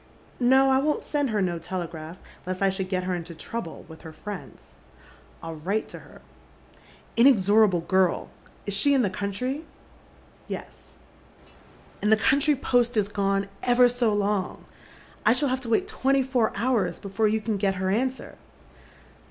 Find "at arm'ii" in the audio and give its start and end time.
10.57-10.73